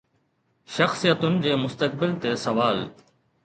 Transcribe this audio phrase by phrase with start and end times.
[0.75, 2.87] شخصيتن جي مستقبل تي سوال